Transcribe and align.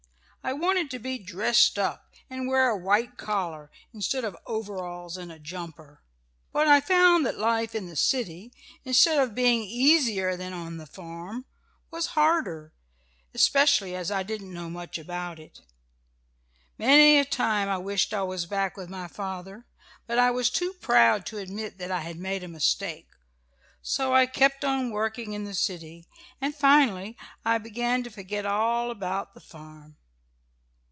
I 0.43 0.53
wanted 0.53 0.89
to 0.89 0.97
be 0.99 1.19
dressed 1.19 1.77
up, 1.77 2.09
and 2.27 2.47
wear 2.47 2.67
a 2.67 2.75
white 2.75 3.15
collar 3.15 3.69
instead 3.93 4.23
of 4.25 4.35
overalls 4.47 5.15
and 5.15 5.31
a 5.31 5.37
jumper. 5.37 6.01
"But 6.51 6.67
I 6.67 6.81
found 6.81 7.27
that 7.27 7.37
life 7.37 7.75
in 7.75 7.85
the 7.85 7.95
city, 7.95 8.51
instead 8.83 9.19
of 9.19 9.35
being 9.35 9.61
easier 9.61 10.35
than 10.35 10.51
on 10.51 10.77
the 10.77 10.87
farm, 10.87 11.45
was 11.91 12.07
harder, 12.17 12.73
especially 13.35 13.95
as 13.95 14.09
I 14.09 14.23
didn't 14.23 14.51
know 14.51 14.67
much 14.67 14.97
about 14.97 15.39
it. 15.39 15.61
Many 16.75 17.19
a 17.19 17.23
time 17.23 17.69
I 17.69 17.77
wished 17.77 18.11
I 18.11 18.23
was 18.23 18.47
back 18.47 18.75
with 18.75 18.89
my 18.89 19.07
father, 19.07 19.67
but 20.07 20.17
I 20.17 20.31
was 20.31 20.49
too 20.49 20.73
proud 20.81 21.23
to 21.27 21.37
admit 21.37 21.77
that 21.77 21.91
I 21.91 22.01
had 22.01 22.17
made 22.17 22.43
a 22.43 22.47
mistake. 22.47 23.09
So 23.83 24.15
I 24.15 24.25
kept 24.25 24.65
on 24.65 24.89
working 24.89 25.33
in 25.33 25.43
the 25.43 25.53
city, 25.53 26.07
and 26.41 26.55
finally 26.55 27.15
I 27.45 27.59
began 27.59 28.01
to 28.03 28.09
forget 28.09 28.43
all 28.43 28.89
about 28.89 29.35
the 29.35 29.39
farm. 29.39 29.97